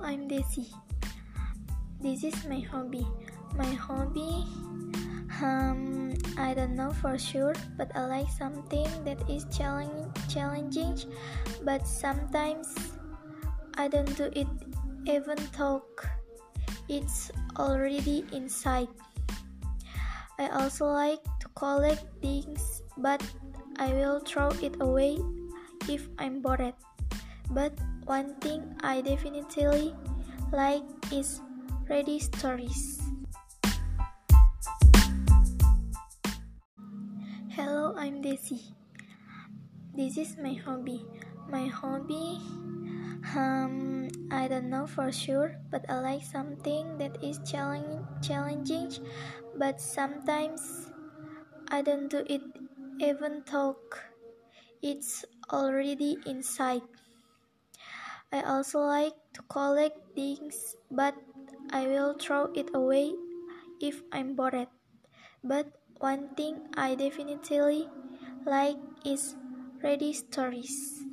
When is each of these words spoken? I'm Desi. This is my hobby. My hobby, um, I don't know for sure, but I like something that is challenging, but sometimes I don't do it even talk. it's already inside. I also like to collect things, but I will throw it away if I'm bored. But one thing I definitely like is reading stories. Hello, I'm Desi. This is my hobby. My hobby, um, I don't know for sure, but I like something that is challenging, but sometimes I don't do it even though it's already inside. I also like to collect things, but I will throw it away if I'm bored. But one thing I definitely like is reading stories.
I'm 0.00 0.28
Desi. 0.28 0.72
This 2.00 2.24
is 2.24 2.32
my 2.48 2.60
hobby. 2.64 3.04
My 3.52 3.68
hobby, 3.68 4.48
um, 5.44 6.16
I 6.40 6.54
don't 6.54 6.74
know 6.74 6.90
for 7.04 7.18
sure, 7.18 7.52
but 7.76 7.92
I 7.94 8.06
like 8.06 8.30
something 8.32 8.88
that 9.04 9.20
is 9.28 9.44
challenging, 9.52 10.96
but 11.64 11.86
sometimes 11.86 12.72
I 13.76 13.88
don't 13.88 14.08
do 14.16 14.32
it 14.32 14.48
even 15.04 15.36
talk. 15.52 16.08
it's 16.90 17.30
already 17.54 18.26
inside. 18.32 18.88
I 20.40 20.48
also 20.48 20.90
like 20.90 21.22
to 21.38 21.46
collect 21.54 22.02
things, 22.18 22.82
but 22.98 23.22
I 23.78 23.92
will 23.94 24.18
throw 24.18 24.50
it 24.58 24.74
away 24.80 25.20
if 25.86 26.08
I'm 26.18 26.42
bored. 26.42 26.74
But 27.50 27.74
one 28.06 28.38
thing 28.38 28.78
I 28.78 29.02
definitely 29.02 29.90
like 30.54 30.86
is 31.10 31.42
reading 31.90 32.22
stories. 32.22 33.02
Hello, 37.50 37.90
I'm 37.98 38.22
Desi. 38.22 38.78
This 39.98 40.14
is 40.14 40.38
my 40.38 40.54
hobby. 40.62 41.02
My 41.50 41.66
hobby, 41.66 42.38
um, 43.34 44.06
I 44.30 44.46
don't 44.46 44.70
know 44.70 44.86
for 44.86 45.10
sure, 45.10 45.58
but 45.74 45.82
I 45.90 45.98
like 45.98 46.22
something 46.22 47.02
that 47.02 47.18
is 47.18 47.42
challenging, 47.42 48.94
but 49.58 49.82
sometimes 49.82 50.94
I 51.66 51.82
don't 51.82 52.06
do 52.06 52.22
it 52.30 52.46
even 53.02 53.42
though 53.50 53.82
it's 54.82 55.26
already 55.50 56.16
inside. 56.26 56.86
I 58.32 58.42
also 58.42 58.80
like 58.80 59.14
to 59.34 59.42
collect 59.42 59.98
things, 60.16 60.74
but 60.90 61.14
I 61.70 61.86
will 61.86 62.14
throw 62.14 62.46
it 62.54 62.70
away 62.74 63.14
if 63.80 64.02
I'm 64.12 64.34
bored. 64.36 64.68
But 65.44 65.72
one 65.98 66.34
thing 66.36 66.68
I 66.76 66.94
definitely 66.96 67.88
like 68.46 68.78
is 69.04 69.36
reading 69.82 70.14
stories. 70.14 71.06